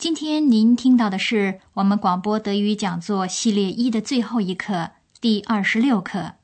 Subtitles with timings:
[0.00, 6.36] 今天您听到的是我们广播德语讲座系列一的最后一课，第二十六课，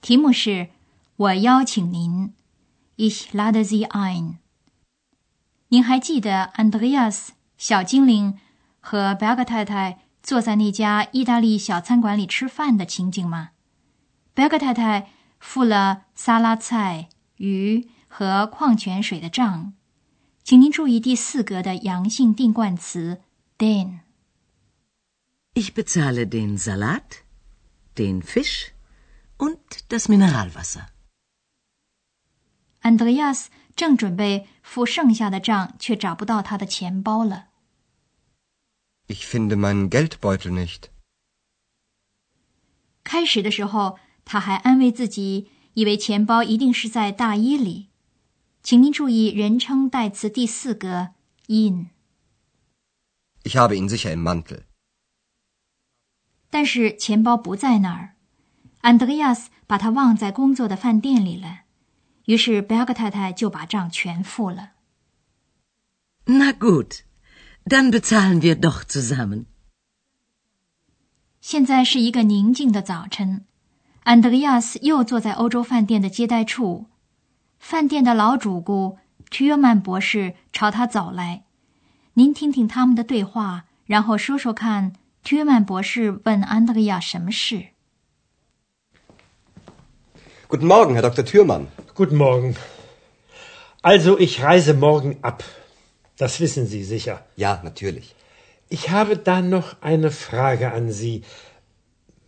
[0.00, 0.70] 题目是
[1.14, 2.34] “我邀请您
[2.98, 4.38] ”，Ich lade Sie ein。
[5.68, 8.40] 您还记得 Andreas 小精灵
[8.80, 13.50] 和 Berg 太太坐在那家意大利小餐馆里吃饭的情景吗
[14.34, 19.74] ？Berg 太太付了沙拉菜、鱼和矿泉水的账。
[20.46, 23.20] 请您注意第四格的阳性定冠词
[23.58, 24.02] den。
[25.54, 27.24] Ich bezahle den Salat,
[27.96, 28.68] den Fisch
[29.38, 29.58] und
[29.88, 30.90] das Mineralwasser.
[32.80, 37.48] Andreas 正准备付剩下的账，却找不到他的钱包了。
[39.08, 40.90] Ich finde meinen Geldbeutel nicht.
[43.02, 47.88] 开始的时候，他还安慰自己，以为钱包一定是在大衣里。
[48.66, 51.10] 请您注意人称代词第四个
[51.46, 51.90] in。
[53.44, 54.62] Ich habe ihn sicher im Mantel。
[56.50, 58.16] 但是钱包不在那儿，
[58.80, 61.60] 安德烈亚斯把它忘在工作的饭店里了。
[62.24, 64.72] 于是贝格太太就把账全付了。
[66.24, 67.02] Na gut,
[67.64, 69.44] dann bezahlen wir doch zusammen。
[71.40, 73.44] 现在是一个宁静的早晨，
[74.02, 76.86] 安德烈亚斯又坐在欧洲饭店的接待处。
[77.58, 78.98] 饭店的老主顾
[79.30, 81.44] t r u m a n 博士朝他走来，
[82.14, 84.92] 您听听他们的对话，然后说说看
[85.22, 87.68] ，t r u m a n 博士问安德烈亚什么事
[90.48, 91.24] ？Guten Morgen, Herr Dr.
[91.24, 91.66] Thürmann.
[91.94, 92.54] Guten Morgen.
[93.82, 95.42] Also, ich reise morgen ab.
[96.16, 97.26] Das wissen Sie sicher.
[97.36, 98.14] Ja, natürlich.
[98.68, 101.22] Ich habe da noch eine Frage an Sie.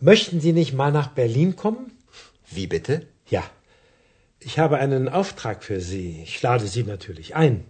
[0.00, 1.92] Möchten Sie nicht mal nach Berlin kommen?
[2.50, 3.06] Wie bitte?
[3.28, 3.42] Ja.
[4.40, 6.22] Ich habe einen Auftrag für Sie.
[6.22, 7.64] Ich lade Sie natürlich ein.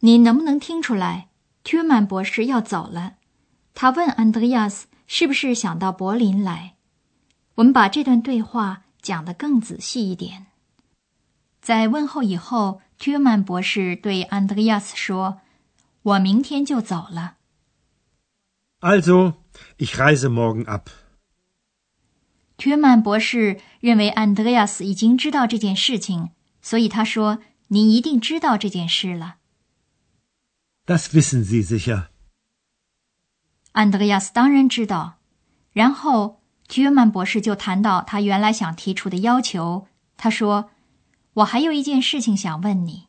[0.00, 1.28] 你能不能听出来，
[1.62, 3.14] 屈曼博士要走了？
[3.74, 6.74] 他问安德烈亚斯是不是想到柏林来。
[7.54, 10.46] 我们把这段对话讲得更仔细一点。
[11.60, 15.40] 在问候以后，屈曼博士对安德烈亚斯说
[16.02, 17.36] ：“我明天就走了。”
[18.80, 19.34] Also,
[19.78, 20.88] ich reise morgen ab.
[22.62, 26.30] 约曼博士认为安德烈亚斯已经知道这件事情，
[26.62, 29.36] 所以他说：“您一定知道这件事了。”
[30.86, 32.08] Das wissen Sie sicher。
[33.72, 35.18] 安德烈亚斯当然知道。
[35.72, 36.40] 然后
[36.76, 39.88] 约曼博士就谈到他原来想提出的要求。
[40.16, 40.70] 他说
[41.34, 43.08] ：“我还有一件事情想问你。”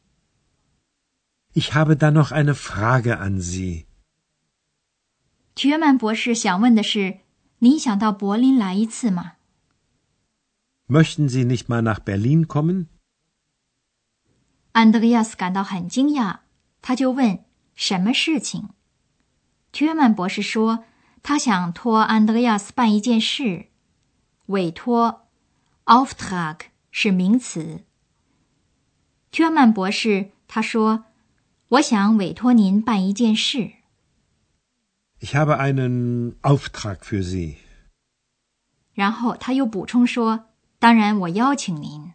[1.53, 3.85] Ich habe da noch eine Frage an Sie。
[5.61, 7.19] 约曼博士想问的是
[7.59, 9.34] ：“您想到柏林来一次吗？”
[10.88, 12.85] Möchten Sie nicht mal nach Berlin kommen？
[14.72, 16.41] 安德烈亚斯感到很惊讶，
[16.81, 18.69] 他就问：“什么事情？”
[19.79, 20.85] 约曼博士说
[21.23, 23.69] ：“他想托安德烈亚斯办一件事，
[24.46, 25.28] 委托
[25.85, 26.59] （Auftrag）
[26.91, 27.84] 是名词。”
[29.38, 31.06] 约曼博士他说
[31.69, 33.72] ：“我想委托您办一件事。”
[35.19, 37.56] Ich habe einen Auftrag für Sie。
[38.94, 40.46] 然后他又补充说。
[40.85, 42.13] 当然，我邀请您。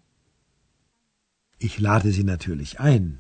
[1.59, 3.19] Ich lade Sie natürlich ein。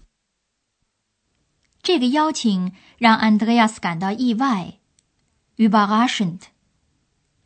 [1.82, 4.74] 这个邀请让安德烈亚斯感到意外
[5.56, 6.42] ，überraschend。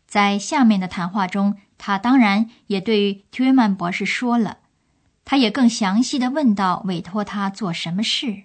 [0.06, 4.58] 在下面的谈话中，他当然也对约曼博士说了，
[5.24, 8.42] 他也更详细的问到委托他做什么事。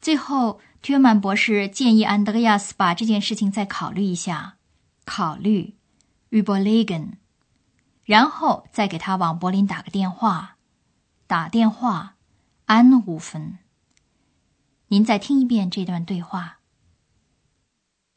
[0.00, 4.56] 最后，约曼博士建议安德烈亚斯把这件事情再考虑一下，
[5.04, 5.74] 考虑
[6.30, 7.16] ，überlegen。
[8.05, 10.57] 然后再给他往柏林打个电话，
[11.27, 12.15] 打电话，
[12.65, 13.59] 安五分。
[14.87, 16.59] 您再听一遍这段对话。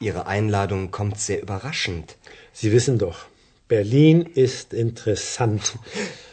[0.00, 2.16] Ihre Einladung kommt sehr überraschend.
[2.52, 3.26] Sie wissen doch,
[3.68, 5.76] Berlin ist interessant.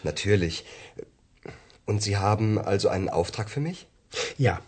[0.03, 0.63] Natürlich.
[1.85, 3.87] Und Sie haben also einen Auftrag für mich?
[4.37, 4.61] Ja.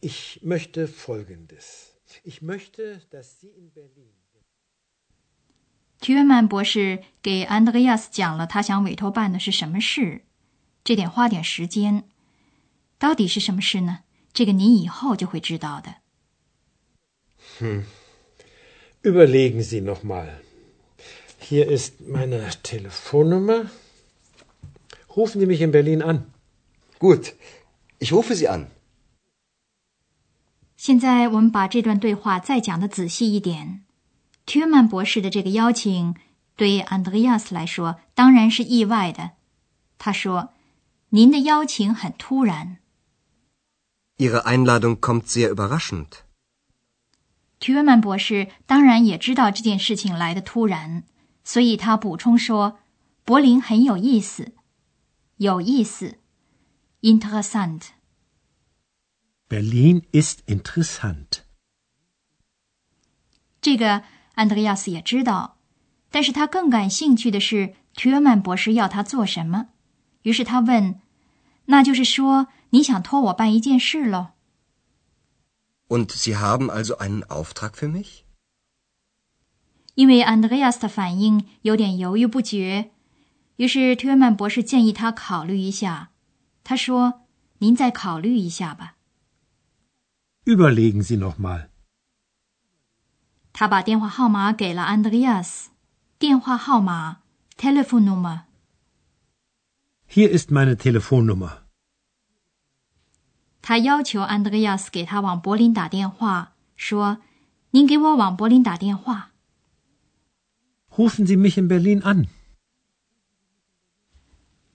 [0.00, 1.96] Ich möchte Folgendes.
[2.22, 4.14] Ich möchte, dass Sie in Berlin
[6.11, 10.23] 约曼博士给安德烈亚斯讲了他想委托办的是什么事，
[10.83, 12.03] 这点花点时间。
[12.97, 13.99] 到底是什么事呢？
[14.33, 15.95] 这个您以后就会知道的。
[17.59, 17.83] 哼
[19.03, 20.39] Überlegen Sie noch mal.
[21.39, 23.67] Hier ist meine Telefonnummer.
[25.09, 26.31] Rufen Sie mich in Berlin an.
[26.99, 27.33] Gut,
[27.99, 28.67] ich rufe Sie an.
[30.77, 33.83] 现在我们把这段对话再讲的仔细一点。
[34.45, 36.15] 屈曼博士的这个邀请
[36.55, 39.31] 对 Andreas 来说当然是意外的。
[39.97, 40.53] 他说
[41.09, 42.77] ：“您的邀请很突然。”
[44.17, 46.07] Ihre Einladung kommt sehr überraschend.
[47.59, 51.03] 屈曼博士当然也知道这件事情来的突然，
[51.45, 52.79] 所以他补充说
[53.23, 54.51] ：“柏林很有意思，
[55.37, 56.19] 有意思
[57.01, 57.83] ，interessant。”
[59.47, 61.43] Berlin ist interessant.
[63.61, 65.57] 这个安德烈亚斯也知道，
[66.11, 69.67] 但是他更感兴趣的是图尔曼博士要他做什么。
[70.23, 70.99] 于是他问
[71.65, 74.29] ：“那就是说，你想托我办一件事喽？”
[75.89, 78.21] Und Sie haben also einen Auftrag für mich?
[79.95, 82.89] 因为安德烈亚斯的反应有点犹豫不决，
[83.57, 86.09] 于是图尔曼博士建议他考虑一下。
[86.63, 87.21] 他说
[87.59, 88.95] ：“您再考虑一下吧。”
[90.45, 91.67] Überlegen Sie noch mal.
[93.53, 95.69] 他把电话号码给了安德烈亚斯。
[96.17, 97.19] 电话号码
[97.57, 98.41] Telefonnummer。
[100.09, 101.59] Hier ist meine Telefonnummer.
[103.61, 107.19] 他要求安德烈亚斯给他往柏林打电话，说
[107.71, 109.31] ：“您给我往柏林打电话。
[110.95, 112.27] Rufen Sie mich in Berlin an.”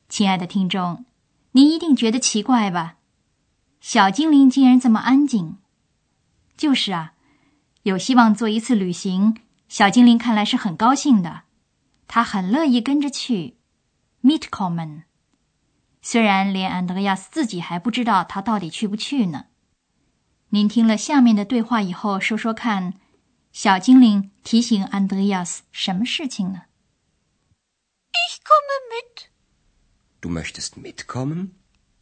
[0.09, 1.05] 亲爱的听众，
[1.53, 2.97] 您一定觉得奇怪吧？
[3.81, 5.59] 小精灵竟然这么安静。
[6.57, 7.15] 就是啊，
[7.89, 11.45] 有希望做一次旅行，小精灵看来是很高兴的，
[12.07, 13.57] 他很乐意跟着去。
[14.23, 15.05] Mitkommen。
[16.03, 19.47] 虽然连安德烈亚斯自己还不知道他到底去不去呢。
[20.51, 22.93] 您听了下面的对话以后，说说看，
[23.53, 26.65] 小精灵提醒安德烈亚斯什么事情呢
[28.13, 29.29] Ich komme mit.
[30.21, 31.53] Du möchtest mitkommen?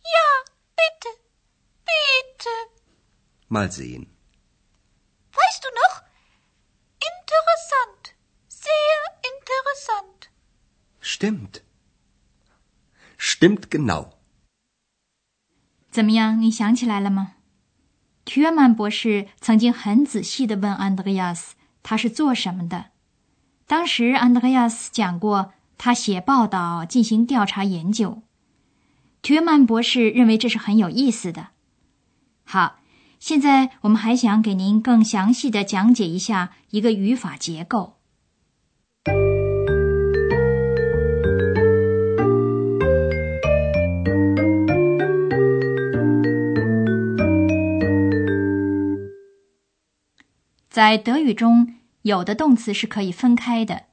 [0.03, 0.27] Ja,
[0.75, 1.11] bitte.
[1.87, 2.51] Bitte.
[3.49, 4.07] Mal sehen.
[5.39, 5.95] Weißt du noch?
[7.11, 8.15] Interessant.
[8.49, 8.99] Sehr
[9.31, 10.31] interessant.
[11.01, 11.63] Stimmt.
[13.19, 14.13] Stimmt genau.
[15.91, 16.41] 怎么样？
[16.41, 17.35] 你想起来了吗？
[18.25, 22.87] 屈尔曼博士曾经很仔细的问安德烈亚斯，他是做什么的。
[23.67, 28.23] 当时安德烈亚斯讲过，他写报道，进行调查研究。
[29.23, 31.49] 屈尔曼博士认为这是很有意思的。
[32.45, 32.81] 好，
[33.19, 37.95] 现在我们还想给您更详细的讲解一下一个语法结构。
[50.69, 53.85] 在德语中，有的动词是可以分开的，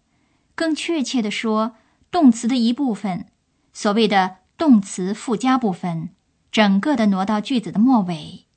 [0.54, 1.76] 更确切的说，
[2.12, 3.28] 动词的一部分，
[3.72, 6.10] 所谓的动词附加部分，
[6.52, 8.48] 整个的挪到句子的末尾。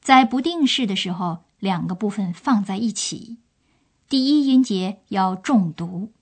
[0.00, 3.38] 在不定式的时候，两个部分放在一起，
[4.08, 6.12] 第一音节要重读。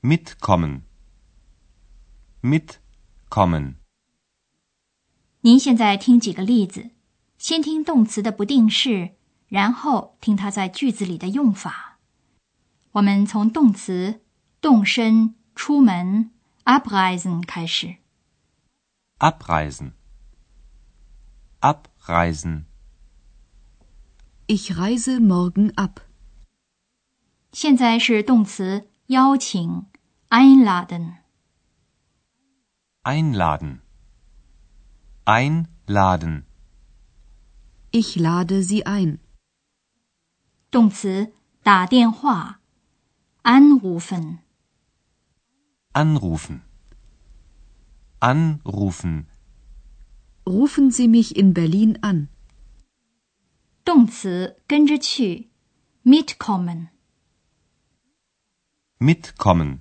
[0.00, 0.82] Mitkommen.
[2.40, 3.74] Mitkommen.
[5.40, 6.90] 您现在听几个例子，
[7.36, 9.16] 先听动词的不定式，
[9.48, 11.98] 然后听它在句子里的用法。
[12.92, 14.20] 我们从动词
[14.60, 16.30] 动身、出门
[16.64, 17.96] abreisen 开始。
[19.18, 19.92] Abreisen.
[22.07, 22.65] Abreisen.
[24.47, 26.01] Ich reise morgen ab.
[27.51, 29.85] 现在是动词邀请
[30.29, 31.17] einladen。
[33.03, 33.79] Einladen.
[35.25, 36.43] Einladen.
[37.91, 39.19] Ich lade Sie ein.
[40.71, 42.59] 动词打电话
[43.43, 44.39] anrufen。
[45.93, 46.61] Anrufen.
[48.19, 49.27] Anrufen.
[50.47, 52.27] Rufen Sie mich in Berlin an.
[53.85, 55.49] 动词跟着去
[56.03, 56.89] mitkommen。
[58.99, 59.79] Mitkommen.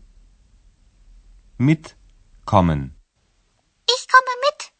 [1.58, 2.92] Mitkommen.
[3.86, 4.70] Ich komme mit.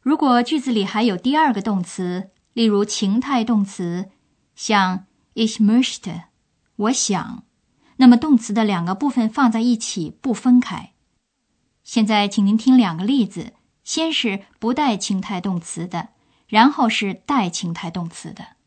[0.00, 4.10] 如果句子里还有第二个动词，例如情态动词，
[4.56, 6.24] 像 ich möchte，
[6.76, 7.44] 我想，
[7.96, 10.92] 那么动词的两个部分放在一起，不分开。
[11.84, 13.54] 现在，请您听两个例子，
[13.87, 16.09] 先是不带情态动词的，
[16.49, 18.57] 然后是带情态动词的。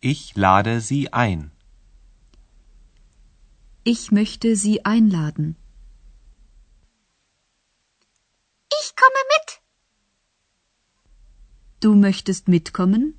[0.00, 1.52] Ich lade Sie ein.
[3.84, 5.54] Ich möchte Sie einladen.
[8.68, 9.60] Ich komme mit.
[11.78, 13.14] Du möchtest mitkommen?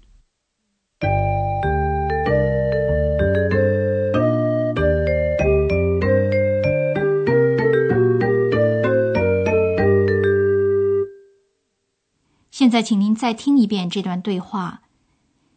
[12.65, 14.81] 现在，请您再听一遍这段对话。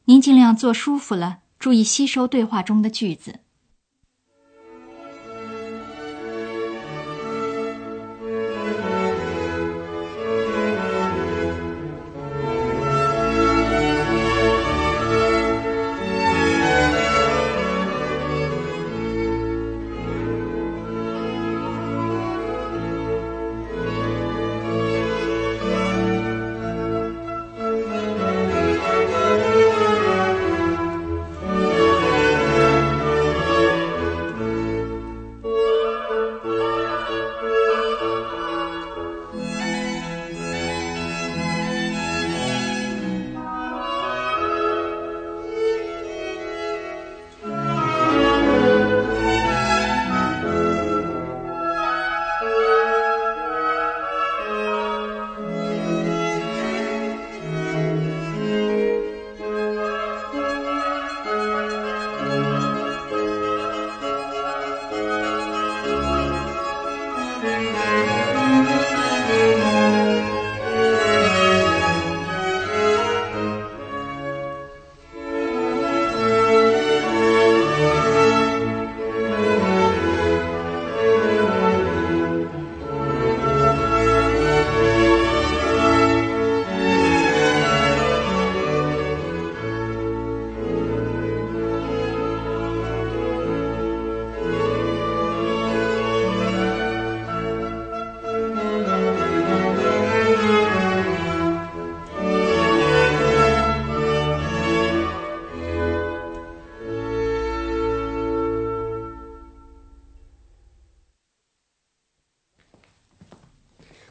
[0.05, 3.41] 您尽量坐舒服了，注意吸收对话中的句子。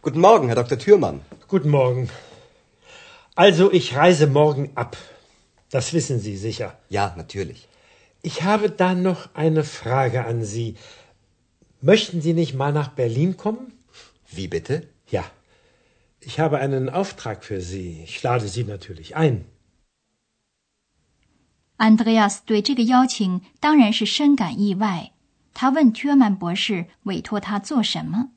[0.07, 0.79] Guten Morgen, Herr Dr.
[0.79, 1.21] Thürmann.
[1.49, 2.09] Guten Morgen.
[3.35, 4.97] Also, ich reise morgen ab.
[5.71, 6.79] Das wissen Sie sicher.
[6.89, 7.69] Ja, natürlich.
[8.23, 10.77] Ich habe da noch eine Frage an Sie.
[11.81, 13.73] Möchten Sie nicht mal nach Berlin kommen?
[14.31, 14.89] Wie bitte?
[15.09, 15.25] Ja.
[16.21, 18.03] Ich habe einen Auftrag für Sie.
[18.05, 19.45] Ich lade Sie natürlich ein.
[21.79, 25.11] Andreas 对这个邀请当然是深感意外。
[25.53, 28.31] 他问约曼博士委托他做什么。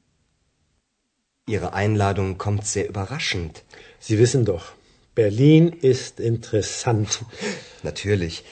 [1.50, 3.64] Ihre Einladung kommt sehr überraschend.
[4.00, 4.74] Sie wissen doch,
[5.14, 7.24] Berlin ist interessant.
[7.84, 8.44] Natürlich.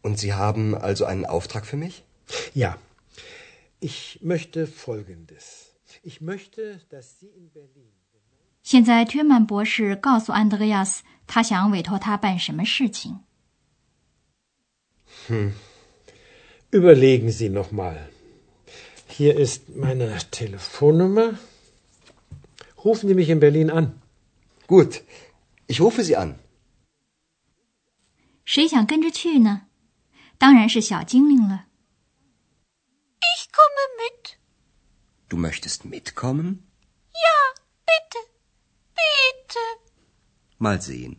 [0.00, 2.04] Und Sie haben also einen Auftrag für mich?
[2.54, 2.78] Ja.
[3.80, 5.72] Ich möchte Folgendes.
[6.02, 7.90] Ich möchte, dass Sie in Berlin.
[8.64, 13.18] 现在，约曼博士告诉安德烈亚斯，他想委托他办什么事情。
[15.26, 15.52] Hm.
[16.70, 18.08] Überlegen Sie noch mal.
[19.08, 21.38] Hier ist meine Telefonnummer.
[22.84, 24.00] Rufen Sie mich in Berlin an.
[24.66, 25.02] Gut,
[25.66, 26.38] ich rufe Sie an.
[28.44, 29.68] 谁想跟着去呢？
[30.38, 31.66] 当然是小精灵了。
[33.34, 34.38] Ich komme mit.
[35.28, 36.66] Du möchtest mitkommen?
[37.14, 37.38] Ja,
[37.86, 38.18] bitte.
[38.98, 39.60] Bitte.
[40.58, 41.16] Mal sehen.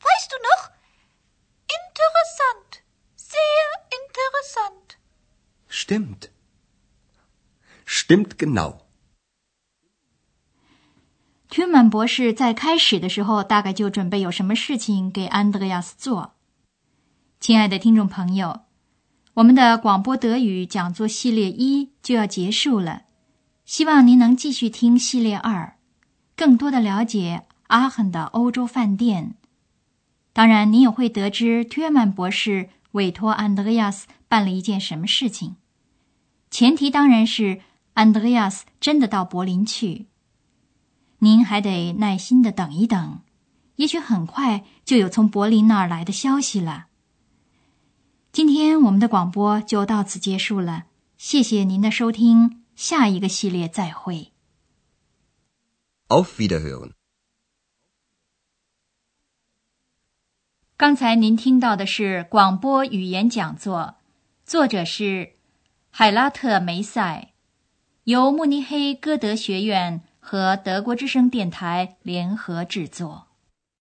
[0.00, 0.70] Weißt du noch?
[1.78, 2.82] Interessant.
[3.16, 3.66] Sehr
[3.98, 4.98] interessant.
[5.68, 6.30] Stimmt.
[7.84, 8.83] Stimmt genau.
[11.95, 16.33] 博士在开始的时候大概就准备有什么事情给安德烈亚斯做。
[17.39, 18.63] 亲爱的听众朋友，
[19.35, 23.03] 我们的广播德语讲座系列一就要结束了，
[23.63, 25.77] 希望您能继续听系列二，
[26.35, 29.35] 更多的了解阿亨的欧洲饭店。
[30.33, 35.55] 当然，您也会得知约曼博士委托安德烈亚斯办了一件什么事情。
[36.51, 37.61] 前提当然是
[37.93, 40.07] 安德烈亚斯真的到柏林去。
[41.19, 43.21] 您还得耐心的等一等，
[43.77, 46.87] 也许很快就有从柏林那儿来的消息了。
[48.31, 50.85] 今天我们的广播就到此结束了，
[51.17, 54.33] 谢谢您的收听，下一个系列再会。
[56.09, 56.91] Auf Wiederhören.
[60.77, 63.95] 刚才您听到的是广播语言讲座，
[64.45, 65.37] 作者是
[65.89, 67.33] 海拉特梅塞，
[68.03, 73.27] 由慕尼黑歌德学院和德国之声电台联合制作。